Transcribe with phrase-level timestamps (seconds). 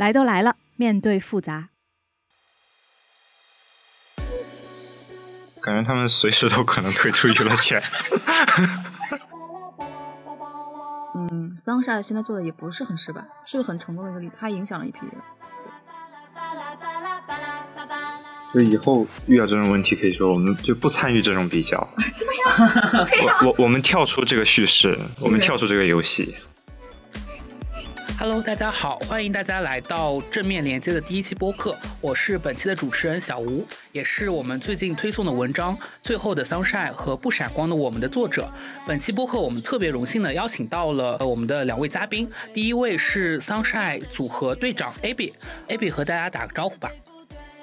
[0.00, 1.68] 来都来了，面对复杂。
[5.60, 7.78] 感觉他们随时都可能退出娱乐圈。
[11.14, 15.10] 嗯，Sunshine 现在做的也不是很失败，是个很成功的一个例子，它影响了一批人。
[18.54, 21.76] 就以后遇到这种问题，可以说我们就不参与这种比较。
[22.16, 22.48] 怎么样？
[23.42, 26.34] 我我我们跳出这个叙事，我们跳出这个游戏。
[28.20, 38.46] Hello，大家好，欢迎大家来到正面连接的第一期播客，我是本期的主持人小吴，也是我们最近推送的文章《最后的 Sunshine》和《不闪光的我们》的作者。
[38.86, 46.90] 本期播客我们特别荣幸的邀请到了呃我们的两位嘉宾，第一位是 Sunshine 组合队长 Abby，Abby 和大家打个招呼吧。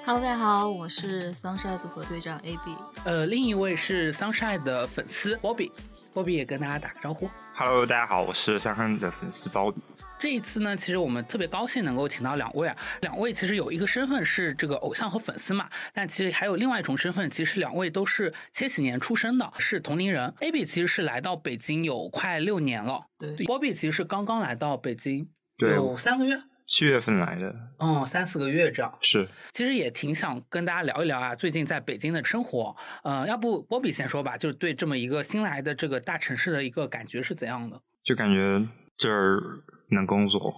[0.04, 2.76] Hello，大家好，我是 Sunshine 组合队长 AB。
[3.04, 7.30] 呃，另一位是 Sunshine 的粉丝 Bobby，Bobby 也跟大家打个招呼。
[7.54, 9.80] Hello，大家好，我是香香的粉丝包比。
[10.18, 20.34] 这一次呢，其实我们特别高兴能够请到两位啊，两位其实有一个身份是这个偶像和粉丝嘛，但其实还有另外一种身份，其实两位都是千禧年出生的，是同龄人。
[20.40, 28.98] Abby 其实是来到北京有快六年了，对，Bobby 其实是刚刚来到北京，对有三个月，七月份来的，嗯，三四个月这样。
[29.00, 32.74] 是其实也挺想跟大家聊一聊啊，最近在北京的生活。
[33.04, 37.80] 呃，要不波比先说吧，就是对这么一个新来的这个大城市的一个感觉是怎样的？
[38.02, 39.40] 就感觉这儿
[39.90, 40.54] 能工作。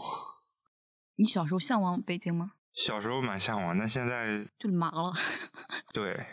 [1.17, 2.53] 你小时候向往北京吗？
[2.73, 5.13] 小时候蛮向往，但现在就麻了，
[5.93, 6.27] 对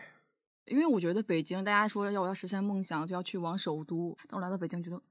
[0.66, 5.02] 因为我觉得北京，大家说要我要实现梦想就要去往首都，但我来到北京觉得，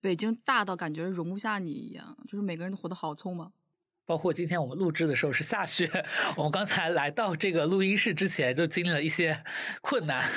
[0.00, 3.52] 北京大到感觉容不下你一样，就是每个人都活得好匆忙。
[4.04, 5.88] 包括今天我们录制的时候是下雪，
[6.36, 9.44] 我们刚才来到这个录音室之前就经历了一些
[9.80, 10.30] 困难。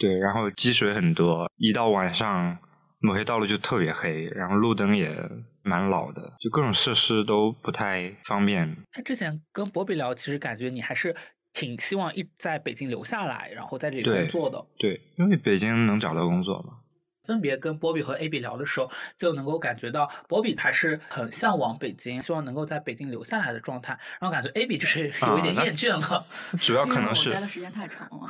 [0.00, 2.58] 对，然后积水很多，一到晚上
[3.02, 5.14] 某黑道路就特别黑，然后路灯也
[5.62, 8.76] 蛮老的，就各种设施都不太方便。
[8.92, 11.14] 他之前跟博比聊，其实感觉你还是
[11.52, 14.64] 挺希望一在北京留下来，然后在这里工对作的。
[14.78, 16.78] 对，因为北京能找到工作嘛。
[17.24, 26.26] 分别跟波比和 AB 聊的时候，就能够感觉到波比还是很向往北京，希望能够在北京留下来的状态，然后感觉 AB 就是 有一点厌倦了。
[26.60, 28.28] 主要可能是待的时间太长了。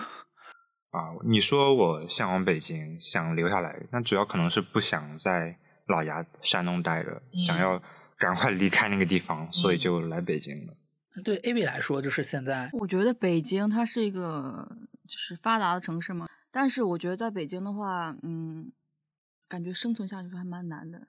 [0.92, 7.82] 啊，你说我向往北京，想留下来，那主要可能是不想在老家山东待着，想嗯要
[8.18, 10.74] 赶快离开那个地方，所以嗯就来北京了。
[11.24, 14.68] 对 AB 来说，就是现在我觉得北京它是一个
[15.08, 18.70] 就是发达的城市嘛，但是我觉得在北京的话，嗯，
[19.48, 21.08] 感觉生存下去还蛮难的，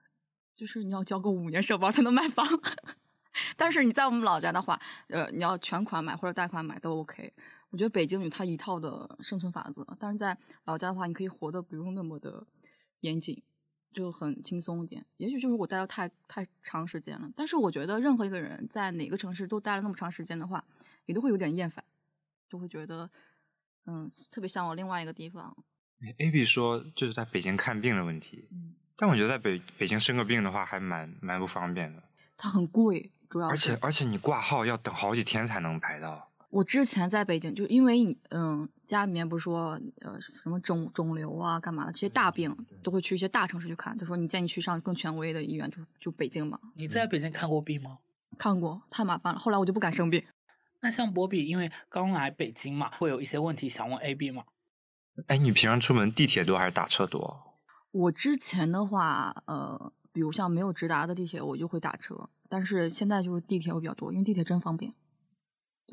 [0.56, 2.48] 就是你要交个五年社保才能买房。
[3.58, 7.34] 但是你在我们老家的话，呃，你要全款买或者贷款买都 OK。
[7.74, 12.46] 我觉得北京有它一套的生存法则，但是在老家的话，你可以活得不用那么的
[13.00, 13.42] 严谨，
[13.92, 15.04] 就很轻松一点。
[15.18, 20.64] 也许就是我待的太太长时间了，但是我觉得任何一个人在哪个城市都待了那么长时间的话，
[21.08, 21.84] 也都会有点厌烦，
[22.48, 23.10] 就会觉得，
[23.88, 25.58] 嗯，特别向往另外一个地方。
[26.20, 32.04] A B 说就是在北京看病的问题，嗯，但我觉得在北北京生个病的话还蛮蛮不方便的，
[32.38, 36.30] 它很贵，主要而且而且你挂号要等好几天才能排到。
[36.54, 39.72] 我之前在北京，就因为你嗯，家里面不是说
[40.02, 43.98] 呃什么肿肿瘤啊干嘛的，这些大病都会去一些大城市去看。
[43.98, 46.60] 就说你建议去上更权威的医院，就就北京嘛。
[46.76, 47.98] 你在北京看过病吗？
[48.38, 50.24] 看过太麻烦了，后来我就不敢生病。
[50.82, 54.44] 那像博比，因为刚来北京嘛，会有一些问题想问 AB 嘛？
[55.26, 57.56] 哎，你平常出门地铁多还是打车多？
[57.90, 64.94] 我之前的话，呃，比如像没有直达的地铁，我就会打车，但是现在就是地铁会比较多，因为地铁真方便。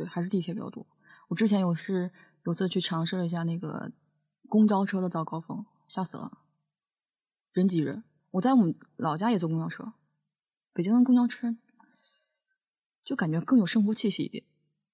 [0.00, 0.86] 对，还是地铁比较多。
[1.28, 2.10] 我之前有是
[2.44, 3.92] 有次去尝试了一下那个
[4.48, 6.38] 公交车的早高峰，吓死了，
[7.52, 8.02] 人挤人。
[8.30, 9.92] 我在我们老家也坐公交车，
[10.72, 11.54] 北京的公交车
[13.04, 14.42] 就感觉更有生活气息一点。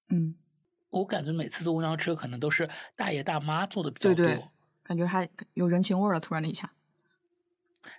[0.09, 0.35] 嗯，
[0.89, 4.49] 我感觉每次坐公交车可能都是大爷大妈坐的比较多，对对，
[4.83, 6.19] 感觉还有人情味儿了。
[6.19, 6.73] 突然的一下，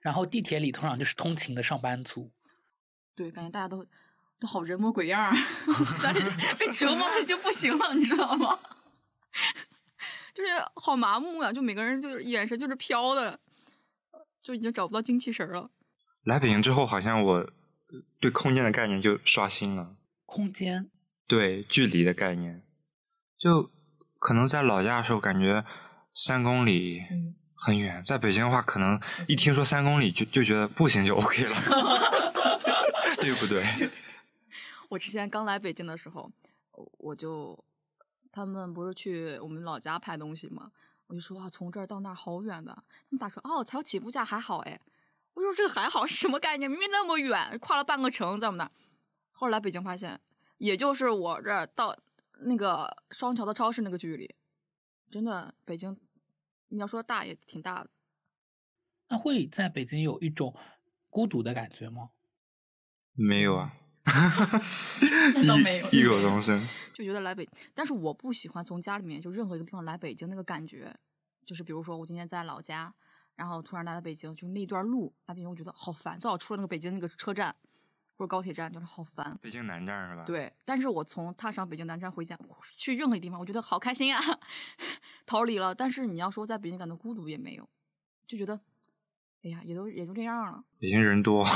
[0.03, 2.31] 然后地铁里通常就是通勤的上班族。
[3.15, 3.87] 对，感觉大家都
[4.41, 5.33] 都好人模鬼样儿，
[6.03, 6.21] 但是
[6.57, 8.59] 被折磨的就不行了，你知道吗？
[10.35, 13.41] 就是好麻木呀、就每个人就是眼神就是飘的，
[14.43, 15.71] 就已经找不到精气神了。
[16.25, 17.51] 来北京之后，好像我呃
[18.21, 19.97] 对空间的概念就刷新了，
[20.27, 20.89] 空间，
[21.27, 22.63] 对距离的概念，
[23.39, 23.71] 就
[24.21, 25.65] 可能在老家的时候感觉
[26.15, 31.57] 三公里嗯很远，在北京的话，可能一听说三公里就就觉得步行就 OK 了，
[33.21, 33.65] 对不对？
[34.89, 36.31] 我之前刚来北京的时候，
[36.73, 37.65] 我我就
[38.33, 40.71] 他们不是去我们老家拍东西嘛，
[41.07, 42.73] 我就说啊，从这儿到那儿好远的。
[42.73, 44.81] 他们打说哦，才有起步价，还好哎。
[45.35, 46.69] 我说这个还好是什么概念？
[46.69, 48.73] 明明那么远，跨了半个城，在我们那儿。
[49.31, 50.21] 后来来北京发现，
[50.57, 51.97] 也就是我这儿到
[52.41, 54.35] 那个双桥的超市那个距离，
[55.11, 55.97] 真的北京，
[56.69, 57.91] 你要说大也挺大的。
[59.09, 60.55] 那会在北京有一种
[61.09, 62.11] 孤独的感觉吗？
[63.13, 63.77] 没有啊，
[65.35, 66.61] 那倒没有异异口同声。
[66.95, 70.93] 就觉得来北，但是我不喜欢从家里面就任何一个地方来北京那个感觉，
[71.47, 72.93] 就是比如说我今天在老家，
[73.37, 76.37] 然后突然来到北京，就那段路来北京，我觉得好烦躁。
[76.37, 77.55] 出了那个北京那个车站
[78.17, 79.39] 或者高铁站，就是好烦。
[79.41, 82.37] 北京南站是吧？，对，但是我从踏上北京南站回家，
[82.77, 84.21] 去任何地方，我觉得好开心啊，
[85.25, 85.73] 逃离了。
[85.73, 87.69] 但是你要说在北京感到孤独也没有，
[88.27, 88.61] 就觉得，
[89.45, 90.65] 哎呀，也都也就这样了。
[90.81, 91.47] 北京人多。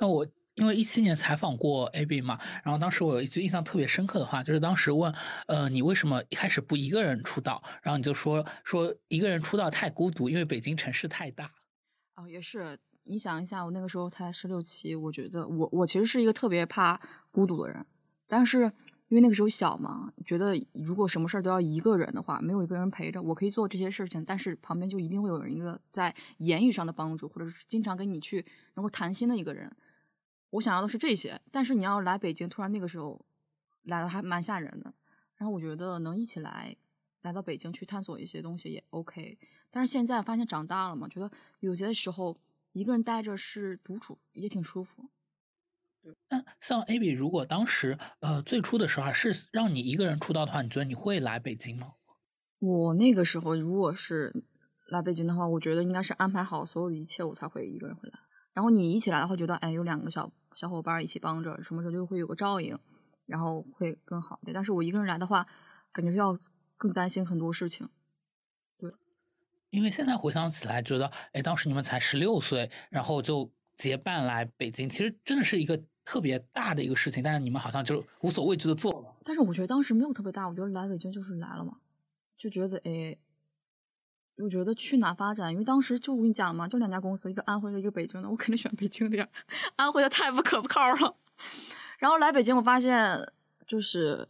[0.00, 0.26] 那我
[0.58, 5.14] 因为一七年采访过 AB 嘛，然后当时我有一句印象特别深刻的话，就是当时问，
[5.46, 7.62] 呃，你为什么一开始不一个人出道？
[7.82, 11.52] 然后你就说说一个人出道太孤独，因为北京城市太大。
[12.16, 12.78] 哦，也是。
[13.10, 17.00] 你想一下，我那个时候才十六七，我觉得我我其实是一个特别怕
[17.30, 17.86] 孤独的人，
[18.26, 18.64] 但是
[19.08, 28.44] 因为那个时候小嘛，觉得如果什么事都要一个人的话，没有一个人陪着，我可以做这些事情，但是旁边就一定会有人一个在言语上的帮助，或者是经常跟你去
[28.74, 29.74] 能够谈心的一个人。
[30.50, 33.24] 我想要的是这些，但是你要来北京，突然那个时候
[33.82, 34.92] 来的还蛮吓人的。
[35.36, 36.76] 然后我觉得能一起来
[37.22, 39.38] 来到北京去探索一些东西也 OK，
[39.70, 41.30] 但是现在发现长大了嘛，觉得
[41.60, 42.36] 有些时候
[42.72, 45.10] 一个人待着是独处，也挺舒服。
[46.28, 51.94] 那像 AB，如果当时呃最初的时候啊是让你一个人出道的话，你觉得你会来北京吗？
[52.58, 54.44] 我那个时候如果是
[54.88, 58.18] 来北京的话，我觉得应该是安排好所有的一切，我才会一个人回来。
[58.58, 62.76] 然后你一起来的话，觉得哎有两个小小伙伴一起帮着，什么时候就会有个照应，
[63.24, 64.52] 然后会更好一点。
[64.52, 65.46] 但是我一个人来的话，
[65.92, 66.36] 感觉要
[66.76, 67.88] 更担心很多事情。
[68.76, 68.92] 对
[69.70, 79.14] 因为现在回想起来，觉得哎，当时你们才十六岁，然后就结伴来北京，其实真的是一个特别大的一个事情，但是你们好像就无所畏惧的做了。
[79.22, 81.76] 但是我觉得当时没有特别大，我觉得来北京就是来了嘛，
[82.36, 83.16] 就觉得哎，
[84.38, 89.28] 我觉得去哪发展，因为当时就我跟你讲了嘛，就两家公司，一个安徽的，一个北京的，我肯定选北京的呀，
[89.76, 91.16] 安徽的太不可靠了。
[91.98, 93.32] 然后来北京，我发现
[93.66, 94.28] 就是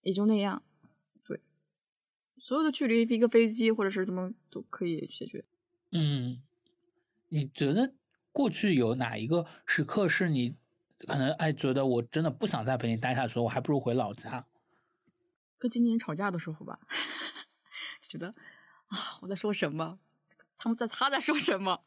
[0.00, 0.62] 也就那样，
[1.24, 1.40] 对，
[2.38, 5.44] 所有的距离一个飞机或者是怎么都可以解决。
[5.92, 6.40] 嗯，
[7.28, 7.92] 你觉得
[8.32, 10.56] 过去有哪一个时刻是你
[11.06, 14.46] 可能哎觉得我真的不想在北京待下去了，我还不如回老家？
[15.58, 16.78] 跟经纪人吵架的时候吧，
[18.00, 18.34] 觉得
[18.90, 19.98] 啊我在说什么，
[20.58, 21.82] 他们在他在说什么，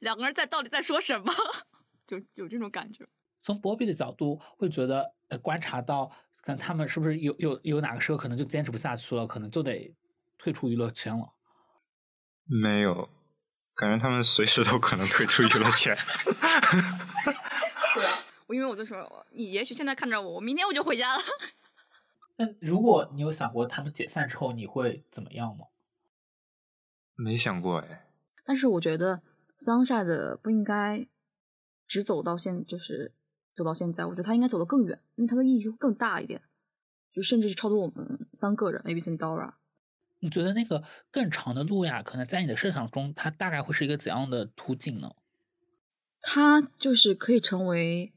[0.00, 1.32] 两个人在到底在说什么，
[2.06, 3.06] 就有这种感觉。
[3.40, 6.10] 从博比的角度会觉得呃观察到，
[6.42, 9.94] 看他们是不是有有有哪个时候可能就坚持不下去了，可能就得
[10.36, 11.32] 退出娱乐圈了。
[12.44, 13.08] 没有，
[13.74, 15.96] 感觉他们随时都可能退出娱乐圈。
[15.96, 16.30] 是
[18.00, 18.04] 啊，
[18.46, 21.22] 我因为我就说，你也许现在看着我，我明天我就回家了。
[22.36, 25.66] 那如果你有想过他们解散之后你会怎么样吗？
[27.20, 28.08] 没想过哎，
[28.44, 29.20] 但是我觉得
[29.58, 31.08] Sunshine 的不应该
[31.88, 33.12] 只走到现，就是
[33.52, 36.40] 走到现在，我觉得他应该走得更远，因为他的意义会更大一点，
[37.12, 39.54] 就甚至是超出我们三个人 A B C Dora。
[40.20, 45.16] 你觉得那个更长的路呀，可能在你的设想中，它大概会是一个怎样的途径呢？
[46.20, 48.12] 它就是可以成为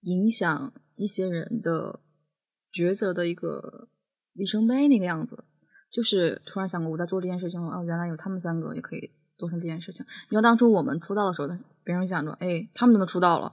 [0.00, 2.00] 影响一些人的
[2.70, 3.88] 抉择的一个
[4.34, 5.44] 里程碑那个样子。
[5.94, 10.04] 就是突然想过，我在做这件事情，哦，原来有他们三个也可以做成这件事情。
[10.28, 11.48] 你要当初我们出道的时候，
[11.84, 13.52] 别人想着，哎，他们都能出道了，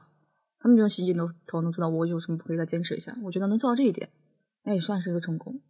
[0.58, 3.16] 他们这种洗镜头头能出道，我有什么不可以再坚持一下？
[3.24, 4.10] 我觉得能做到这一点，
[4.64, 5.62] 那也算是一个成功。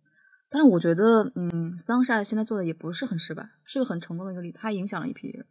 [0.49, 5.45] 但是我觉得，嗯，Sunshine 现在做的也不是很失败，是个很成功的一个例子，它影响了一批人。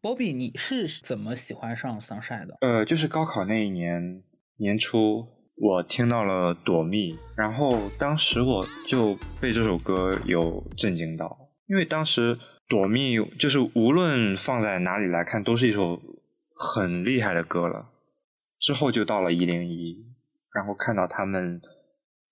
[0.00, 2.56] Bobby，你是怎么喜欢上 Sunshine 的？
[2.60, 4.22] 呃，就是高考那一年
[4.56, 12.34] 年初，我听到了《躲蜜》，然后当时我就被这首歌有震惊到，因为当时
[12.68, 16.02] 《躲蜜》就是无论放在哪里来看，都是一首
[16.56, 17.90] 很厉害的歌了。
[18.58, 20.04] 之后就到了一零一，
[20.52, 21.60] 然后看到他们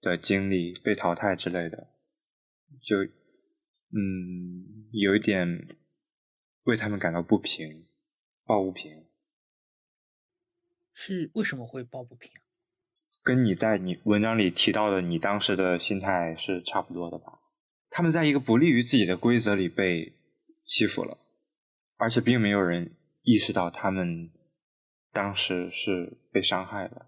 [0.00, 1.88] 的经历被淘汰之类的，
[2.82, 2.96] 就
[3.94, 5.68] 嗯有一点
[6.64, 7.86] 为他们感到不平，
[8.44, 9.04] 抱不平。
[10.92, 12.30] 是为什么会抱不平？
[13.22, 17.38] 跟你在你文章里提到的你当时的心态是差不多的吧？
[17.90, 20.12] 他们在一个不利于自己的规则里被
[20.64, 21.18] 欺负了，
[21.96, 24.30] 而且并没有人意识到他们
[25.12, 27.06] 当时是被伤害的，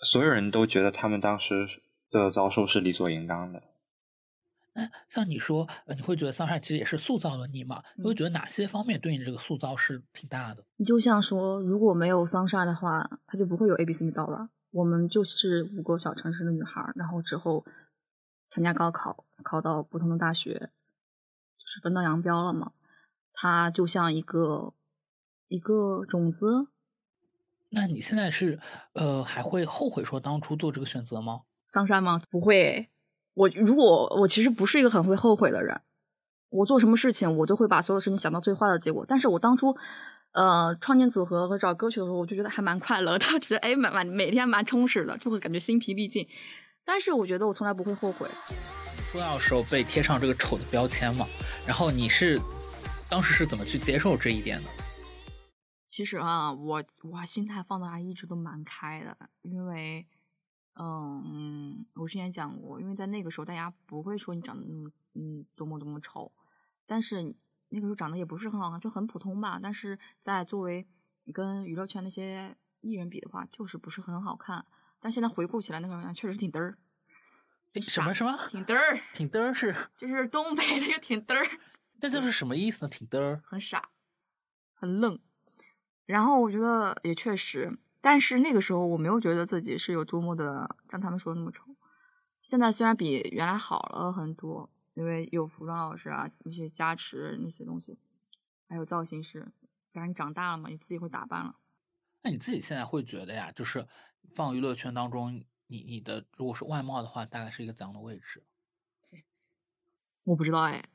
[0.00, 1.68] 所有人都觉得他们当时
[2.10, 3.62] 的遭受是理所应当的。
[4.74, 7.82] 那像你说，呃，你会觉得桑晒其实也是塑造了你嘛？
[7.96, 10.64] 你会嗯觉得哪些方面对你这个塑造是挺大的？
[10.76, 14.48] 你就像说，如果没有桑莎的话，他就不会有 A B C 到了。
[14.72, 17.64] 我们就是五个小城市的女孩儿，然后之后
[18.48, 22.72] 参加高考，考到不同的大学，就是分道扬镳了嘛。
[23.34, 24.74] 它就像一个
[25.48, 26.68] 一个种子，
[27.70, 28.58] 那你现在是
[28.94, 31.42] 呃还会后悔说当初做这个选择吗？
[31.66, 32.20] 桑山吗？
[32.30, 32.88] 不会。
[33.34, 35.80] 我如果我其实不是一个很会后悔的人，
[36.50, 39.04] 我做什么事情我都会把所有事情想到最坏的结果。
[39.08, 39.74] 但是我当初
[40.32, 46.26] 呃创建组合和找歌曲的时候，我就觉得还蛮快乐的， 觉得哎蛮蛮每天蛮充实的，就会感觉心疲力尽。
[46.84, 48.28] 但是我觉得我从来不会后悔。
[49.10, 51.26] 出道的时候被贴上这个丑的标签嘛，
[51.66, 52.40] 然后你是
[53.10, 54.68] 当时是怎么去接受这一点的？
[55.86, 60.06] 其实啊，我我心态放的还一直都蛮开的，因为，
[60.74, 66.32] 嗯嗯，我之前讲过，因为在那个时候大家不会说你长得那么嗯多么多么丑，
[66.86, 67.34] 但是
[67.72, 69.58] 那个时候长得也不是很好看，就很普通吧。
[69.62, 70.86] 但是在作为
[71.32, 74.64] 跟娱乐圈那些艺人比的话，就是不是很好看。
[75.00, 76.78] 但现在回顾起来，那个人确实挺嘚儿，
[77.80, 78.36] 什么什么？
[78.48, 79.74] 挺嘚儿，挺嘚儿是？
[79.96, 81.48] 就是东北那个挺嘚儿。
[82.00, 82.88] 那这是什么意思呢？
[82.88, 83.90] 挺嘚儿，很傻，
[84.74, 85.18] 很愣。
[86.04, 91.64] 然后我觉得也确实，但是那个时候我没有觉得自己是有多么的像他们说的那么丑。
[92.40, 97.98] 现在虽然比原来好了很多，因为有服装老师啊那些加持那些东西，
[98.68, 99.52] 还有造型师，
[99.90, 101.56] 加上你长大了嘛，你自己会打扮了。
[102.22, 103.88] 那你自己现在会觉得呀，就是
[104.34, 108.44] 放娱乐圈当中，你你的如果是外貌的话，大概是一个怎样的位置？
[110.24, 110.88] 我不知道哎，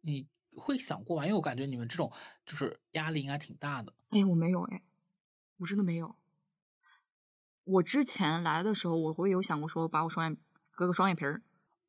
[0.00, 1.24] 你会想过吗？
[1.24, 2.12] 因为我感觉你们这种
[2.44, 3.92] 就是压力应该挺大的。
[4.08, 4.82] 哎，我没有哎，
[5.58, 6.16] 我真的没有。
[7.64, 10.36] 我之前来的时候，我会有想过说把我双眼
[10.70, 11.42] 割个双眼皮儿。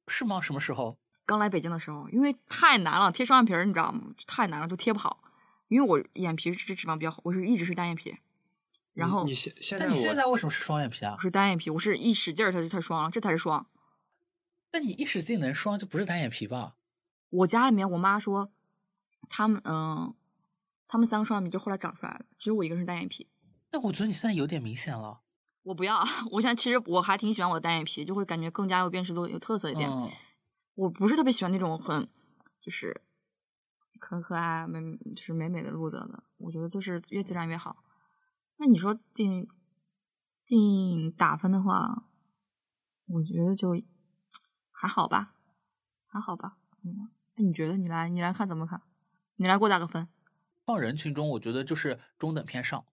[0.08, 0.41] 是吗？
[0.41, 1.00] 什么时候？
[1.30, 4.02] 刚来北京的时候，因为太难了，贴双眼皮儿你知道吗？
[4.26, 5.22] 太难了，就贴不好。
[5.68, 8.18] 因为我眼皮是脂肪比较好，我是一直是单眼皮，
[8.96, 11.22] 然后你现现在但你现在为什么是双眼皮啊我？
[11.22, 13.64] 是单眼皮，我是一使劲儿它就它双了，这才是双。
[14.72, 16.74] 但你一使劲能双，就不是单眼皮吧？
[17.30, 18.50] 我家里面我妈说，
[19.30, 20.16] 他们嗯，
[20.88, 23.28] 他们三个双眼皮就后来长出来了，只有我一个人是单眼皮。
[23.70, 25.22] 但我觉得你现在有点明显了。
[25.62, 29.88] 我不要， 我现在其实我还挺喜欢我的单眼皮，就会感觉更加有辨识度、有特色一点。
[29.88, 30.10] 嗯，
[30.80, 32.08] 我不是特别喜欢那种很
[32.62, 33.02] 就是
[34.00, 34.80] 可可爱美，
[35.14, 36.24] 就是美美的路子的。
[36.38, 37.84] 我觉得就是越自然越好。
[38.56, 39.50] 那你说定
[40.46, 42.06] 定打分的话，
[43.08, 43.72] 我觉得就
[44.72, 45.36] 还好吧，
[46.08, 46.58] 还好吧。
[46.86, 48.82] 嗯，那你觉得你来你来看怎么看？
[49.36, 50.08] 你来给我打个分，
[50.66, 52.86] 放人群中，我觉得就是中等偏上。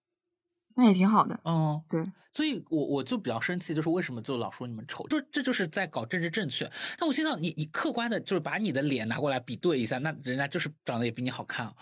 [0.77, 1.39] 那也挺好的。
[1.43, 6.69] 嗯，对，所以我我就比较生气，就是为什么就老说你们丑，就这就是在搞政治正确。
[6.99, 11.73] 那我心想，你你客观的，就是把你的脸拿过来比对一下，那人家就是长得也比你好看啊。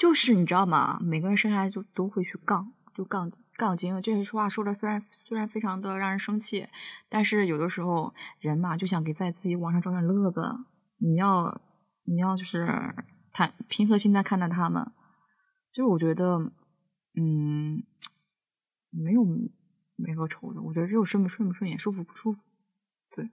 [0.00, 0.98] 就是你知道吗？
[1.00, 4.02] 每个人生下来就都会去杠，就杠杠精。
[4.02, 6.66] 这些话说的虽然虽然非常的让人生气，
[7.08, 10.42] 但是有的时候人嘛就想给在自己网上找点乐子。
[10.98, 11.60] 你要
[12.04, 12.66] 你要就是
[13.32, 14.90] 坦平和心态看待他们。
[15.72, 16.50] 就是我觉得，
[17.14, 17.82] 嗯，
[18.90, 19.24] 没有
[19.96, 22.40] 美和丑的，我觉得只有顺不顺不顺眼，舒服不舒服。
[23.14, 23.28] 对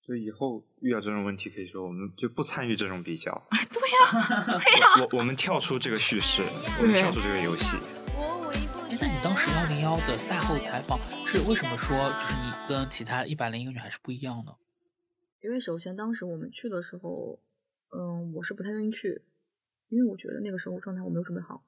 [0.00, 6.42] 所以以后遇到这种问题，可以说我们就不参与这种比较，对呀、对呀、我我们跳出这个叙事，
[6.80, 7.76] 我们跳出这个游戏。
[8.88, 14.56] 哎，那你当时幺零幺的赛后采访是为什么说就是你跟其他一百零一个女孩是不一样的？
[15.42, 17.38] 因为首先当时我们去的时候，
[17.90, 19.22] 嗯，我是不太愿意去，
[19.88, 21.62] 因为我觉得那个时候状态我没有准备好。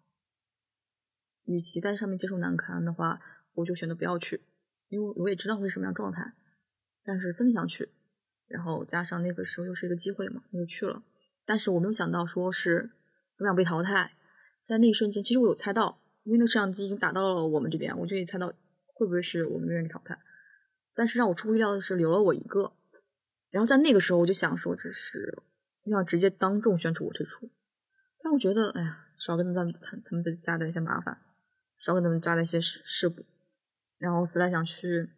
[1.44, 3.20] 与其在上面接受难堪的话，
[3.54, 4.42] 我就选择不要去，
[4.88, 6.34] 因为我也知道会是什么样状态，
[7.04, 7.90] 但是森林想去，
[8.46, 11.02] 然后加上那个时候又是一个机会嘛，我就去了。
[11.44, 12.90] 但是我没有想到说是
[13.38, 14.12] 我想被淘汰，
[14.64, 18.52] 在那一瞬间，其实我有猜到，因为那个摄像机已经打到了我们这边，我就也猜到
[18.94, 20.18] 会不会是我们这边被淘汰。
[20.94, 22.72] 但是让我出乎意料的是，留了我一个。
[23.50, 25.42] 然后在那个时候，我就想说，这是
[25.86, 27.50] 要直接当众宣出我退出。
[28.22, 31.18] 但我觉得，哎呀，少跟他们他他们再加的一些麻烦，
[31.80, 33.24] 少给他们加了一些事事故。
[33.98, 35.10] 然后思来想去，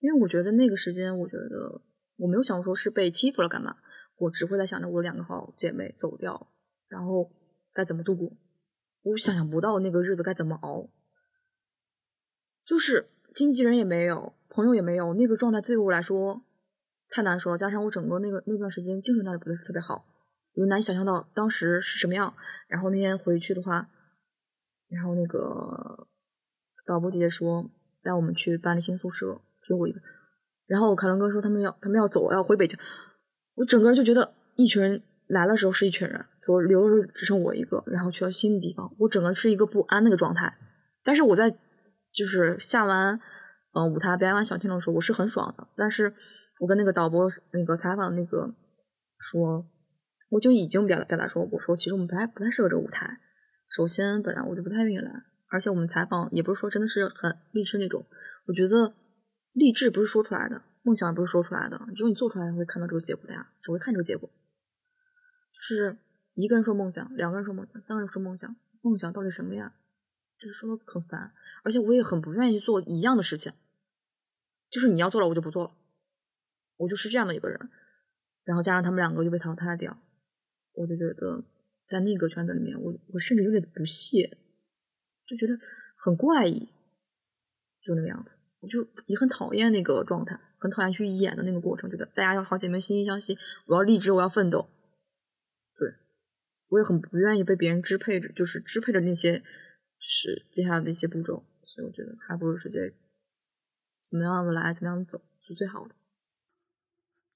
[0.00, 1.82] 因为我觉得那个时间，我觉得
[2.16, 3.76] 我没有想说是被欺负了干嘛，
[4.16, 6.50] 我只会在想着我两个好姐妹走掉，
[6.88, 7.30] 然后
[7.72, 8.32] 该怎么度过。
[9.02, 10.88] 我想象不到那个日子该怎么熬，
[12.64, 16.42] 就是经纪人也没有，朋友也没有，那个状态对我来说
[17.10, 17.58] 太难受了。
[17.58, 20.06] 加上我整个那个那段时间精神状态不是特别好，
[20.54, 22.34] 我难以想象到当时是什么样。
[22.66, 23.90] 然后那天回去的话，
[24.94, 26.06] 然后那个
[26.86, 27.68] 导播姐姐说
[28.02, 30.00] 带我们去搬了新宿舍，只有我一个。
[30.66, 32.78] 然后凯伦哥说他们要他们要走，要回北京，
[33.54, 40.56] 我整个人就觉得一群人来的时候是一群人，走留的时候只剩我一个，然后去了新的地方，我整个是一个不安那个状态。
[41.02, 41.50] 但是我在
[42.12, 43.20] 就是下完
[43.74, 45.66] 嗯舞台表演完小天的时候，我是很爽的。
[45.76, 46.14] 但是
[46.60, 48.54] 我跟那个导播那个采访那个
[49.18, 49.66] 说，
[50.30, 53.18] 我就已经表达表达说，我说其实我们不太不太适合这个舞台。
[53.74, 58.04] 首先本来我就不太愿意来，而且我们采访也不是说真的是很励志那种，
[58.46, 58.94] 我觉得。
[59.56, 64.28] 励志不是说出来的，梦想也不是说出来的，只有你做出来才会看到这个结果的呀，只会看这个结果。
[65.52, 65.96] 就是
[66.34, 69.72] 一个人说梦想，两个人说梦想，三个人说梦想，梦想到底什么呀？
[70.40, 73.52] 就是说的很烦，而且我也很不愿意做一样的事情。
[74.70, 75.70] 就是你要做了，我就不做了，
[76.78, 77.70] 我就是这样的一个人。
[78.42, 79.96] 然后加上他们两个就被淘汰掉，
[80.72, 81.44] 我就觉得
[81.86, 84.38] 在那个圈子里面，我我甚至有点不屑，
[85.26, 85.58] 就觉得
[85.96, 86.68] 很怪异，
[87.82, 88.36] 就那个样子。
[88.60, 93.36] 我就也很讨厌那个状态，很讨厌去演的那个过程，觉得大家要好姐妹惺惺相惜，
[93.66, 94.70] 我要励志，我要奋斗。
[95.76, 95.92] 对，
[96.68, 99.42] 我也很不愿意被别人支配着，就是支配着那些，
[99.98, 102.94] 是接下来的一些步骤，所以我觉得还不如直接
[104.00, 105.94] 怎么样的来，怎么样的走是最好的。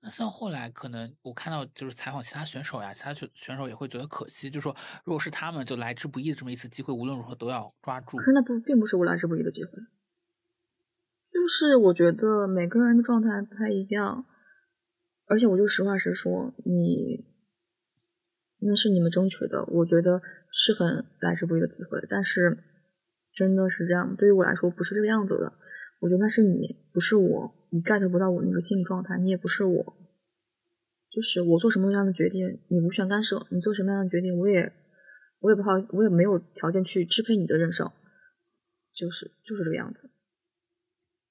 [0.00, 4.74] 那像后来可能我看到就是采访其他选手呀，其他选选手也会觉得可惜，就说
[5.04, 8.16] 如果是他们就来之不易的这么一次机会，无论如何都要抓住。
[8.16, 9.70] 可是那不并不是我来之不易的机会。
[11.30, 14.24] 就是我觉得每个人的状态不太一样，
[15.26, 17.26] 而且我就实话实说，你
[18.60, 20.20] 那是你们争取的，我觉得
[20.52, 22.58] 是很来之不易的机会，但是
[23.32, 25.52] 真的是这样，对于我来说不是这个样子的。
[26.00, 29.96] 我觉得那是你，不是我，你 get 不到我那个心理状态，你也不是我，
[31.10, 34.72] 就是我做什么样的决定，你无权干涉；你做什么样的决定，我也
[35.40, 37.90] 我也不好，我也没有条件去支配你的人生，
[38.92, 40.10] 就是就是这个样子。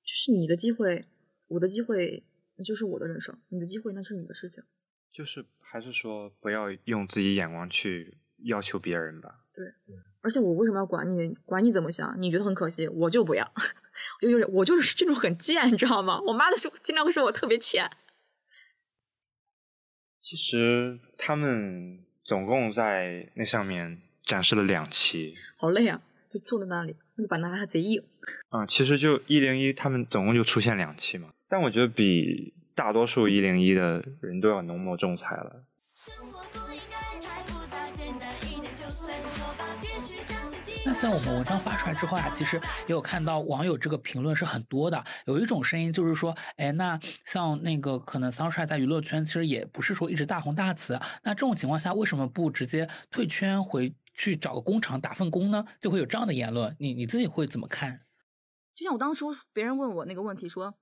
[0.03, 1.05] 就是你的机会，
[1.47, 2.23] 我的机会，
[2.55, 4.63] 那就是我的人生；你的机会，那是你的事情。
[5.11, 9.46] 就是还是说，不要用自己眼光去要求别人吧。
[9.57, 9.65] 对，
[10.21, 11.33] 而且我为什么要管你？
[11.43, 12.15] 管你怎么想？
[12.21, 13.51] 你觉得很可惜，我就不要。
[14.21, 16.21] 就就是我就是这种很贱，你知道吗？
[16.21, 17.89] 我妈的经常会说我特别欠。
[20.21, 25.99] 其实他们总共在那上面展示了两期，好累啊！
[26.29, 28.03] 就坐在那里，那个板凳还贼硬。
[28.49, 35.63] 啊，其实就一零一，他们总共就出现两期嘛，但我觉得比大多数一零一的人都要浓墨重彩了。
[40.99, 55.63] 像我们文章发出来之后啊，其实也有看到网友这个评论是很多的，有一种声音就是说，哎，那像那个可能桑帅在娱乐圈其实也不是说一直大红大紫，那这种情况下为什么不直接退圈回去找个工厂打份工呢？
[55.79, 58.01] 就会有这样的言论，你你自己会怎么看？
[58.73, 60.73] 就像我当时别人问我那个问题，说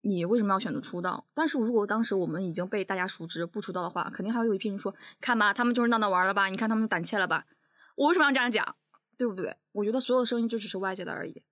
[0.00, 1.26] 你为什么要选择出道？
[1.34, 6.46] 但是如果当时我们已经被大家熟知，不出道的话，肯定还会有一批人说，看吧，他们就是闹闹玩了吧？
[6.46, 7.44] 你看他们胆怯了吧？
[7.96, 8.76] 我为什么要这样讲？
[9.20, 9.54] 对不对？
[9.72, 11.42] 我觉得所有的声音就只是外界的而已，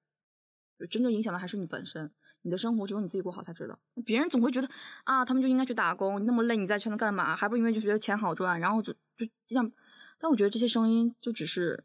[0.88, 2.10] 真正影响的还是你本身。
[2.40, 3.78] 你的生活只有你自己过好才知道。
[4.06, 4.66] 别人总会觉得
[5.04, 7.36] 啊，他们就应该去打工，你那么累，你在圈子干嘛？
[7.36, 9.70] 还不因为就觉得钱好赚，然后就就像……
[10.18, 11.84] 但我觉得这些声音就只是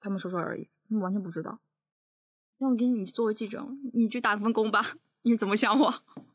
[0.00, 1.60] 他们说说而已，他们完全不知道。
[2.58, 4.98] 那我给你作为记者，你去打份工吧。
[5.22, 5.94] 你是怎么想我？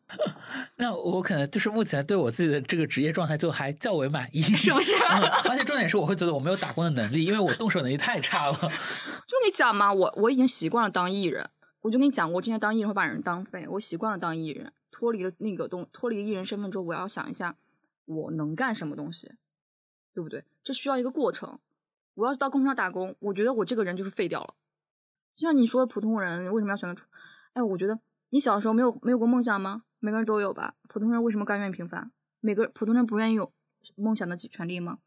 [0.77, 4.93] 那我可能就是目前对我自己的这个职业状态就还较为满意，是不是？
[5.49, 8.53] 而且重点是，我会觉得我没有打工的能力，因为我动手能力太差了。
[9.27, 11.49] 就跟你讲嘛，我我已经习惯了当艺人。
[11.81, 17.55] 我就跟你讲，过之前当艺人会把人当废，我习惯了当艺人，脱离了那个东，脱离艺人身份之后，我要想一下
[18.05, 19.33] 我能干什么东西，
[20.13, 20.43] 对不对？
[20.63, 21.59] 这需要一个过程。
[22.15, 24.55] 我要是到工厂打工，我觉得我这个人就是废掉了。
[25.35, 27.07] 就像你说，普通人为什么要选择出？
[27.53, 27.99] 哎，我觉得
[28.31, 29.83] 你小时候没有没有过梦想吗？
[29.99, 30.75] 每个人都有吧。
[30.87, 32.11] 普通人为什么甘愿平凡？
[32.39, 33.51] 每个普通人不愿意有
[33.95, 34.99] 梦想的权利吗？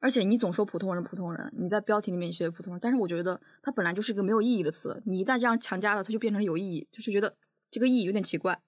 [0.00, 5.02] 而且你总说普通人，普通人，你在标题里面写普通人，但是我觉得它本来就是一个没有意义的词。
[5.04, 7.36] 你一旦这样强加了，它就变成有意义，就是觉得
[7.70, 8.60] 这个意义有点奇怪。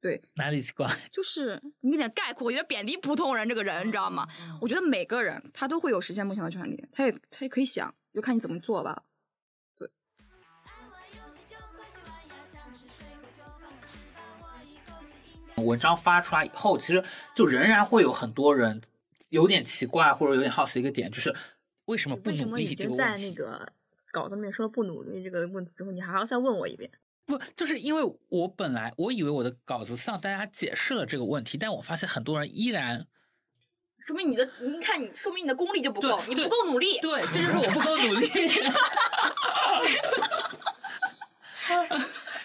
[0.00, 0.88] 对，哪里奇怪？
[1.12, 4.26] 就是你有点概括，有点贬低普通人这个人，你知道吗？
[4.60, 9.02] 我觉得每个人他都会有实现梦想的权利，他也他也可以想，就看你怎么做吧。
[15.64, 17.02] 文章发出来以后，其实
[17.34, 18.80] 就仍然会有很多人
[19.30, 21.34] 有点奇怪或者有点好奇一个点，就是
[21.86, 22.64] 为什么不努力？
[22.64, 23.70] 已经在那个
[24.12, 26.90] 稿子里面说了不努力这个问题之后，你还要再问我一遍？
[27.26, 33.06] 不，就是因为我本来我以为我的稿子向大家解释了这个问题，但我发现很多人依然，
[33.98, 36.98] 说明你的，你看你，说明你的功力就不够，你不够努力。
[37.00, 38.28] 对，这就是我不够努力。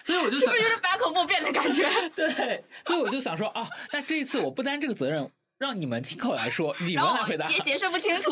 [0.04, 1.88] 所以以我就 是想不是就是百口莫辩的感觉？
[2.14, 7.48] 对，所以我就想说啊，那这一次我不担这个责任，让你们亲口来说，你们来回答。
[7.50, 8.30] 也解释不清楚，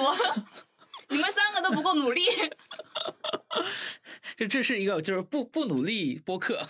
[1.08, 2.22] 你们三个都不够努力。
[4.36, 6.66] 这这是一个就是不不努力播客。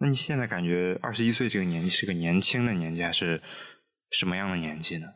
[0.00, 3.42] 那你现在感觉二十一岁这个年纪是个年轻的年纪，还是
[4.10, 5.08] 什么样的年纪呢？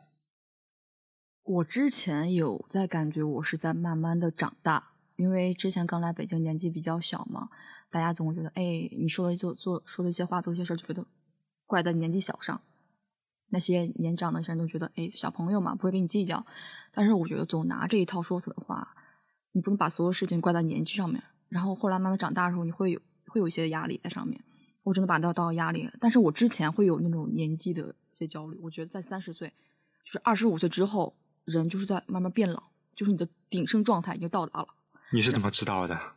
[1.45, 7.49] 我之前有在感觉我是在慢慢的长大，因为之前刚来北京，年纪比较小嘛，
[7.92, 11.07] 大家总会觉得，哎，你说的做做说的一些话，做一些事儿，就觉得
[11.66, 12.61] 怪在年纪小上。
[13.50, 16.46] 那些年长的人都觉得，哎，小朋友嘛，不会跟你计较。
[16.94, 18.96] 但是我觉得总拿这一套说辞的话，
[19.52, 21.22] 你不能把所有事情怪在年纪上面。
[21.50, 24.42] 然后后来慢慢长大的时候，你会有会有一些压力在上面。
[24.85, 28.59] 我真的把它当压力，但是我之前会有那种年纪的一些焦虑。
[28.62, 29.52] 我觉得在三十岁，
[30.05, 32.62] 就是二十五岁之后，人就是在慢慢变老，
[32.96, 34.68] 就是你的鼎盛状态已经到达了。
[35.12, 36.14] 你是怎么知道的？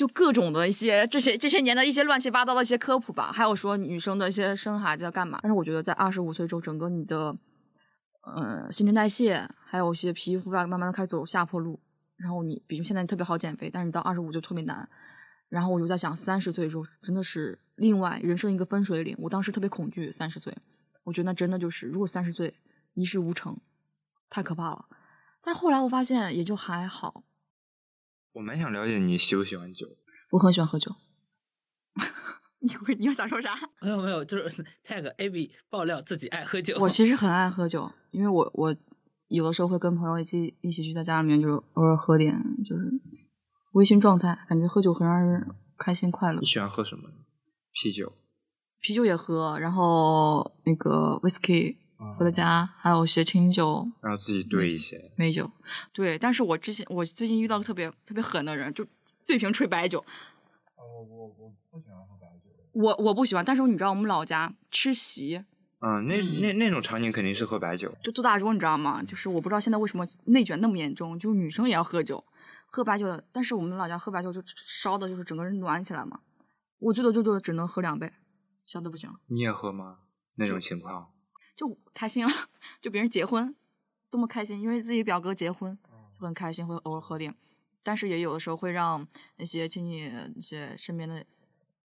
[0.00, 5.38] 就各种的一些这些这些年的一些乱七八糟的一些科普吧，还有说女生的一些生孩子要干嘛。
[5.42, 7.36] 但是我觉得在二十五岁之后，整个你的
[8.22, 11.78] 呃新陈代谢，还有一些皮肤啊，慢慢的开始走下坡路。
[12.16, 14.88] 然后你比如现在特别好减肥，但是你到二十五就特别难。
[15.50, 19.14] 然后我就在想，三十岁的时候真的是另外人生一个分水岭。
[19.18, 20.56] 我当时特别恐惧三十岁，
[21.04, 22.54] 我觉得那真的就是如果三十岁
[22.94, 23.54] 一事无成，
[24.30, 24.86] 太可怕了。
[25.42, 27.22] 但是后来我发现也就还好。
[28.32, 29.86] 我蛮想了解你喜不喜欢酒。
[30.30, 30.94] 我很喜欢喝酒。
[32.62, 33.54] 你会你要想说啥？
[33.80, 36.76] 没有没有，就是 tag AB 爆料自己爱喝酒。
[36.78, 38.76] 我其实很爱喝酒，因为我我
[39.28, 42.90] 有的时候会跟朋友一起一起去在家里面，就是偶尔喝点，就是
[43.72, 46.46] 微醺状态，感觉喝酒很让人开心快乐你。
[46.46, 47.08] 喜欢喝什么？
[47.72, 48.12] 啤酒。
[48.82, 51.76] 啤酒也喝，然后那个 whisky
[52.16, 55.12] 喝在家，还有一些清酒、然后自己兑一些。
[55.16, 55.50] 美酒。
[55.92, 58.86] 对，但是我之前我最近遇到个特别特别狠的人，就
[59.26, 60.04] 对瓶吹白酒。
[60.76, 62.50] 我我我不喜欢喝白酒。
[62.72, 65.44] 我我不喜欢，但是你知道我们老家吃席
[65.80, 67.94] 嗯，那那那种场景肯定是喝白酒。
[68.02, 69.02] 就做大桌，你知道吗？
[69.02, 72.22] 就是我不知道现在为什么内卷那么严重，就是女生也要喝酒，
[72.66, 73.24] 喝白酒的。
[73.32, 76.20] 但是我们老家喝白酒就烧的就是整个人暖起来嘛。
[76.78, 78.12] 我最多最多只能喝两杯，
[78.64, 79.98] 小的不行，你也喝吗？
[80.36, 81.08] 那种情况。
[81.60, 82.32] 就开心了。
[82.80, 83.54] 就别人结婚，
[84.08, 85.78] 多么开心，因为自己表哥结婚，
[86.18, 87.34] 就很开心，会偶尔喝点。
[87.82, 91.22] 但是也有的时候会让那些亲戚、那些身边的，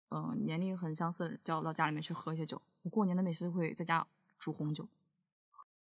[0.10, 2.62] 嗯、年龄很相似的人叫到家里面去喝一些酒。
[2.82, 4.06] 我过年的每次会在家
[4.38, 4.86] 煮红酒。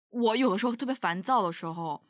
[0.09, 2.01] 我有的时候特别烦躁的时候，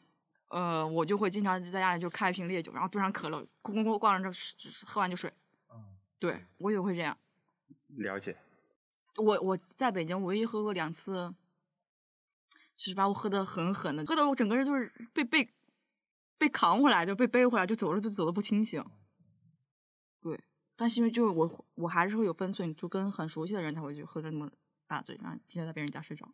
[0.47, 5.31] 呃，我就会经常在家里就开一瓶烈酒，然后兑上可乐，咣咣咣灌着这喝完就睡。
[6.17, 7.15] 对我也会这样。
[7.89, 8.35] 了解。
[9.17, 11.33] 我我在北京唯一喝过两次，
[12.79, 15.53] 就是把我喝的很狠的，喝的我整个人就是被被
[16.37, 18.81] 被扛回来，就被背回来，就走了就走的不清醒。
[20.21, 20.41] 对，
[20.77, 24.49] 但是因为就是我我还是会有分寸，就跟很熟悉的人才会去喝的那么
[24.87, 26.33] 大醉，然后直接在别人家睡着。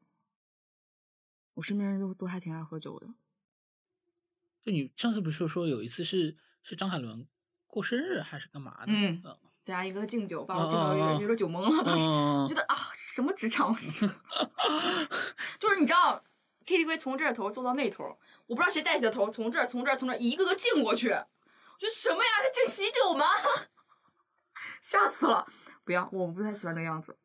[1.55, 3.07] 我身边人都都还挺爱喝酒的。
[4.61, 7.27] 就你上次不是说有一次是是张海伦
[7.65, 8.91] 过生日还是干嘛的？
[8.93, 12.05] 嗯嗯大家一个敬酒，把我敬到有点有点酒懵了，当时。
[12.05, 13.75] 嗯觉得啊，什么职场？
[15.59, 16.23] 就是你知道
[16.65, 21.09] ，KTV 从这头坐到那头，我不知道谁带起的头，从这儿从这儿从这儿一个个敬过去。
[21.09, 22.29] 我说什么呀？
[22.43, 23.25] 是敬喜酒吗？
[24.81, 25.45] 吓死了！
[25.83, 27.17] 不要，我不太喜欢那个样子，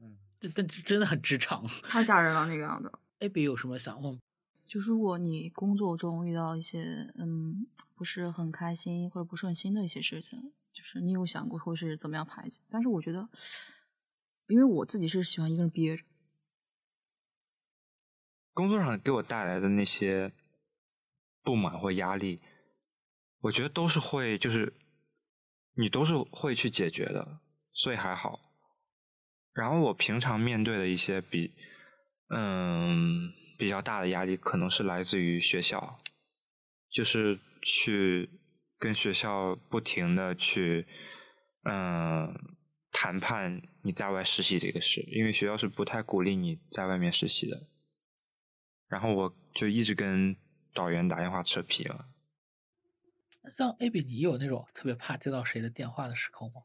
[0.00, 1.66] 嗯这但这真的很职场。
[1.82, 2.90] 太吓人了那个样子。
[3.18, 4.18] AB 有什么想问？
[4.66, 12.60] 就如果你工作中遇到一些嗯不是很开心或者不顺心的一些事情，就是你有想过会是怎么样排解？
[12.70, 13.28] 但是我觉得，
[14.46, 16.04] 因为我自己是喜欢一个人憋着。
[18.58, 20.32] 工作上给我带来的那些
[21.44, 22.42] 不满或压力，
[23.42, 24.74] 我觉得都是会，就是
[25.76, 27.38] 你都是会去解决的，
[27.72, 28.40] 所以还好。
[29.54, 31.54] 然后我平常面对的一些比
[32.34, 35.96] 嗯比较大的压力，可能是来自于学校，
[36.90, 38.28] 就是去
[38.76, 40.84] 跟学校不停的去
[41.62, 42.34] 嗯
[42.90, 47.68] 谈判你在外实习这个事，因为学校是不太鼓励你在外面实习的。
[48.88, 50.36] 然后我就一直跟
[50.74, 52.06] 导员打电话扯皮了。
[53.54, 56.62] 像 AB，你有那种特别怕接到谁的电话的时候吗？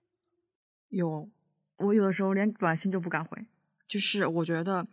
[0.90, 1.30] 有，
[1.78, 3.46] 我有的时候连短信都不敢回，
[3.88, 4.86] 就是我觉得，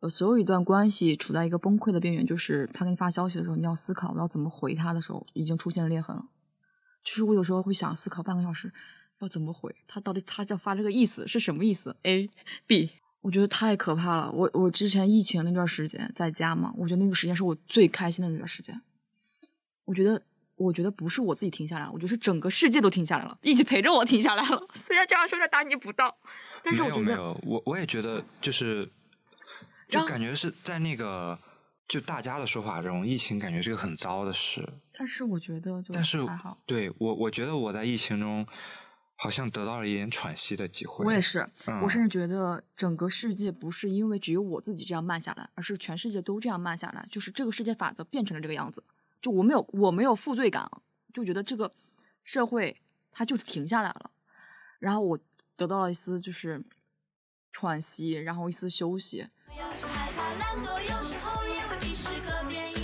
[0.00, 6.26] 呃，所有一段关系处在一个崩溃的边缘，就是他给你发消息的时候，你要思考我要怎么回他的时候，已经出现了裂痕了。
[7.02, 8.72] 就是我有时候会想思考半个小时，
[9.20, 12.28] 要怎么回他，到底他要发这个意思是什么意思？A
[12.66, 14.30] B，我觉得太可怕了。
[14.30, 18.80] 我我之前疫情那段时间在家嘛，我觉得那个时间是我最开心的那段时间。
[19.84, 20.22] 我觉得
[20.56, 24.66] 我觉得不是我自己停下来了，我觉得是整个世界都停下来了，一起陪着我停下来了。
[24.74, 26.16] 虽然这样说有点大逆不道，
[26.62, 28.88] 但是我觉得没有没有，我我也觉得就是，
[29.88, 31.38] 就感觉是在那个
[31.86, 34.68] 就大家的说法中，疫情感觉是个很糟的事。
[34.92, 36.58] 但是我觉得就但是还好。
[36.66, 38.46] 对我我觉得我在疫情中
[39.20, 41.04] 好像得到了一点喘息的机会。
[41.04, 48.82] 我也是，嗯我甚至觉得整个世界不是因为只有我自己这样慢下来，而是全世界都这样慢下来，就是这个世界法则变成了这个样子。
[49.20, 50.70] 就我没有我没有负罪感，
[51.12, 51.74] 就觉得这个
[52.22, 54.12] 社会它就是停下来了，
[54.78, 55.18] 然后我
[55.56, 56.62] 得到了一丝就是
[57.50, 59.26] 喘息，然后一丝休息。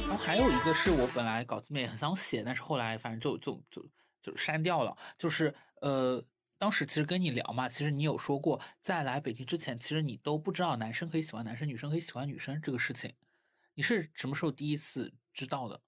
[0.09, 3.87] 然后还有一个是我本来稿子里面很想写，但是后来反正就就就
[4.21, 4.97] 就删掉了。
[5.17, 6.25] 就是呃，
[6.57, 13.13] 当时其实跟你聊嘛，其实你有说过，在来北京之前，其实你都不知道男生可以喜欢男生，女生可以喜欢女生这个事情。
[13.75, 15.83] 你是什么时候第一次知道的？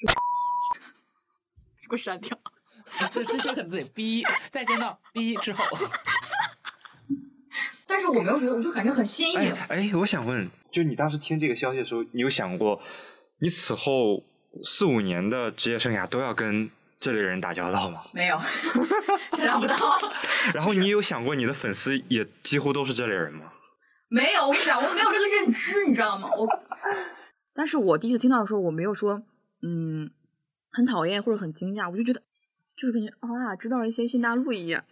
[1.78, 2.40] 给我删掉。
[3.12, 5.62] 这这些可能得逼，再见到逼之后，
[7.86, 9.54] 但是我没有觉得，我就感觉很新哎颖。
[9.68, 12.80] 哎，我想问，就你当时听这个消息的时候，你有想过，
[13.38, 14.24] 你此后
[14.64, 18.02] 四五年的职业生涯都要跟这类人打交道吗？
[18.12, 18.38] 没有，
[19.32, 19.74] 想象不到。
[20.54, 23.50] 然后你有想过你的粉丝也几乎都是这类人吗？
[24.08, 26.28] 没有，我跟你讲，我没有这个认知，你知道吗？
[26.36, 26.46] 我，
[27.54, 29.22] 但是我第一次听到的时候，我没有说，
[29.62, 30.10] 嗯，
[30.70, 32.20] 很讨厌或者很惊讶，我就觉得，
[32.76, 34.84] 就是感觉啊，知道了一些新大陆一样。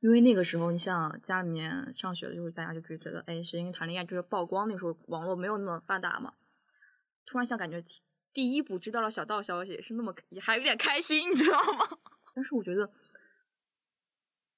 [0.00, 6.32] 因为那个时候，你像家里面上学的就是，大家就会觉得，哎，谁跟谈恋爱就是曝光，那时候网络没有那么发达嘛。
[7.26, 7.82] 突然像感觉
[8.36, 11.98] 第第一步知道了小道消息，是那么也还有点开心，你知道吗？
[12.36, 12.92] 但是我觉得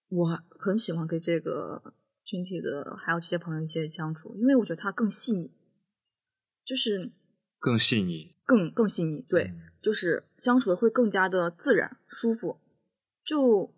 [0.09, 5.53] 我很喜欢跟这个群体的还有这些朋友一些相处，因为我觉得他更细腻，
[6.65, 7.13] 就是
[7.61, 12.61] 更细腻，更更细腻，对，嗯就是相处的会更加的自然舒服，
[13.25, 13.73] 就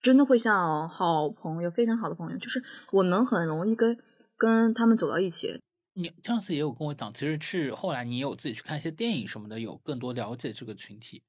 [0.00, 3.98] 真的会像好朋友，非常好的朋友，就是我能很容易跟
[4.36, 5.60] 跟他们走到一起。
[5.94, 11.22] 你上次也有跟我讲，其实是后来你有自己去看一些电影什么的，有更多了解这个群体。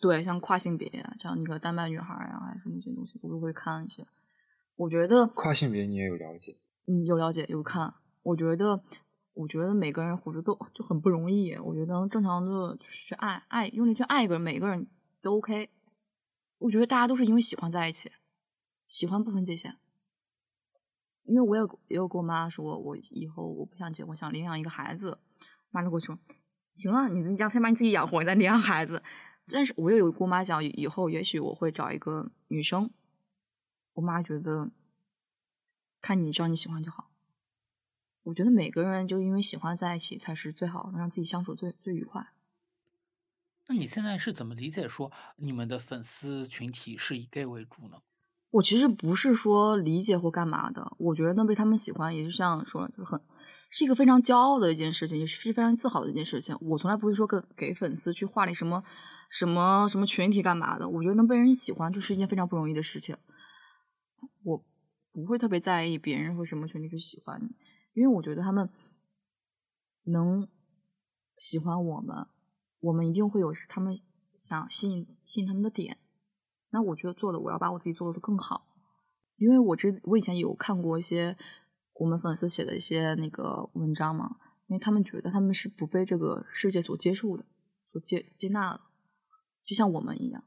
[0.00, 4.04] 对，像跨性别呀，像那个丹麦女孩呀，还是那些东西，我都会看一些。
[4.74, 6.56] 我觉得跨性别你也有了解？
[6.86, 7.94] 嗯，有了解有看。
[8.22, 8.82] 我觉得，
[9.34, 11.54] 我觉得每个人活着都就很不容易。
[11.54, 14.88] 我觉得正常的去爱爱，用力去爱一个人，每个人
[15.20, 15.70] 都 OK。
[16.58, 18.10] 我觉得大家都是因为喜欢在一起，
[18.88, 19.76] 喜欢不分界限。
[21.32, 25.18] 因为我有也有跟我妈说，我以后我不想结婚，想领养一个孩子。
[25.70, 26.18] 妈就跟我说，
[26.66, 29.02] 行啊，你你要先把你自己养活，再领养孩子。
[29.46, 32.90] 但是我也有跟我妈讲，以后也许我会找一个女生。
[33.94, 34.70] 我妈觉得，
[36.02, 37.10] 看你只要你喜欢就好。
[38.24, 42.34] 我觉得每个人就因为喜欢在一起才是最好，能让自己相处最最愉快。
[43.68, 48.02] 那你现在是怎么理解说你们的粉丝群体是以 gay 为主呢？
[48.52, 53.20] 我其实不是说理解或干嘛的，我觉得能被他们喜欢，也就像说，就是很
[53.70, 56.54] 是一个非常骄傲的一件事情，也是非常自豪的一件事情。
[56.60, 58.84] 我从来不会说给给粉丝去画里什么
[59.30, 60.86] 什么什么群体干嘛的。
[60.86, 63.16] 我觉得能被人喜欢就是一件非常不容易的事情。
[64.44, 64.62] 我
[65.12, 67.56] 不会特别在意别人或什么群体去喜欢你，
[67.94, 68.68] 因为我觉得他们
[70.04, 70.46] 能
[71.38, 72.26] 喜欢我们，
[72.80, 73.98] 我们一定会有他们
[74.36, 75.96] 想吸引吸引他们的点。
[76.72, 78.66] 那我觉得做的，我要把我自己做的更好，
[79.36, 81.36] 因为我之我以前有看过一些
[82.00, 84.36] 我们粉丝写的一些那个文章嘛，
[84.68, 87.44] 因为他们觉得他们是不被这个世界所接受的，
[87.92, 88.80] 所接接纳，
[89.64, 90.42] 就像我们一样，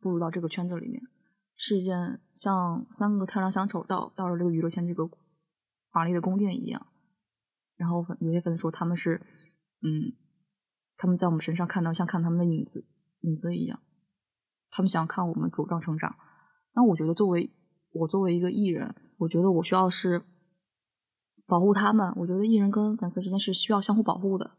[0.00, 1.02] 步入到这个圈子里面，
[1.56, 5.08] 是一件像三个太阳相丑到到了这个娱乐圈这个
[5.90, 6.86] 华丽的宫殿一样。
[7.76, 9.14] 然后粉有些粉丝说他们是，
[9.80, 10.12] 嗯，
[10.98, 12.84] 他们在我们身上看到像看他们的影子
[13.22, 13.80] 影子一样。
[14.74, 16.16] 他们想看我们茁壮成长，
[16.74, 17.52] 那我觉得作为
[17.92, 20.22] 我作为一个艺人，我觉得我需要是
[21.46, 22.10] 保护他们。
[22.16, 24.52] 我觉得艺人跟粉丝之间是需要相互保护的，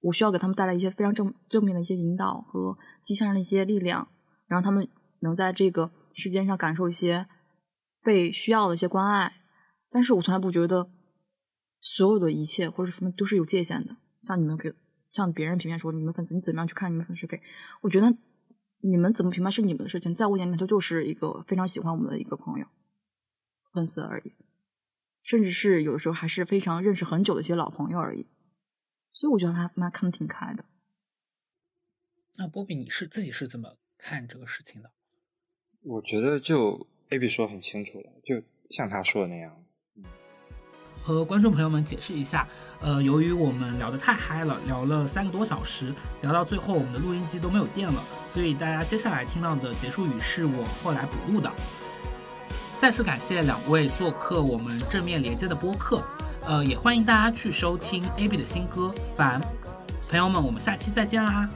[0.00, 4.08] 我需要给他们带来一些非常正正面的一些引导和积向上的一些力量，
[4.48, 4.88] 让他们
[5.20, 7.28] 能在这个世间上感受一些
[8.02, 9.32] 被需要的一些关爱。
[9.90, 10.90] 但是我从来不觉得
[11.78, 13.96] 所有的一切或者什么都是有界限的。
[14.18, 14.74] 像你们给
[15.08, 17.40] 像别人评判说你们粉丝你怎么样去看你们粉丝给，
[17.82, 18.12] 我觉得。
[18.80, 22.66] 你们怎么评判是你们的事情，在我眼里头就是一个非常喜欢我们的一个朋友、
[23.72, 24.34] 粉丝而已，
[25.22, 28.26] 甚至是有的时候还是非常认识很久的一些老朋友而已。
[29.12, 30.64] 所以我觉得他妈看的挺开的。
[32.36, 34.92] 那波比，你是自己是怎么看这个事情的？
[35.82, 39.59] 我觉得就 A B 说很清楚了，就像他说的那样，
[41.02, 42.46] 和观众朋友们解释一下，
[42.80, 51.50] 呃，由于我们聊得太嗨了，聊了三个多小时，聊到最后我们的录音机都没有电了，所以大家接下来听到的结束语是我后来补录的。
[52.78, 56.02] 再次感谢两位做客我们正面连接的播客，
[56.46, 59.40] 呃，也欢迎大家去收听 AB 的新歌《烦》。
[60.08, 61.48] 朋友们，我们下期再见啦！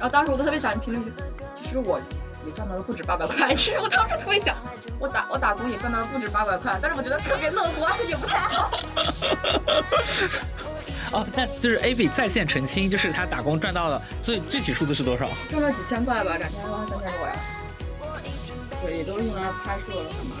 [0.00, 1.12] 然后当时我就特别想评论区，
[1.54, 2.00] 其实我
[2.46, 3.54] 也赚到了不止八百块。
[3.54, 4.56] 其实我当时特别想，
[4.98, 8.70] 我打我打工也赚到了不止八百块，但是我觉得特别乐观，也不太好。
[11.12, 15.28] 哦，那就是 AB 在线澄清，就是他打工赚到了最具体数字是多少？
[15.50, 17.34] 赚了几千块吧，两千多还三千多呀。
[18.82, 20.39] 对，也都是用来拍摄了干嘛的。